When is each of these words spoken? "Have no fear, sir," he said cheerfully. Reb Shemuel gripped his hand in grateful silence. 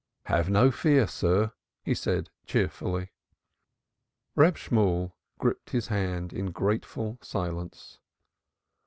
"Have 0.25 0.49
no 0.49 0.71
fear, 0.71 1.05
sir," 1.05 1.51
he 1.83 1.93
said 1.93 2.31
cheerfully. 2.47 3.11
Reb 4.35 4.57
Shemuel 4.57 5.15
gripped 5.37 5.69
his 5.69 5.89
hand 5.89 6.33
in 6.33 6.49
grateful 6.49 7.19
silence. 7.21 7.99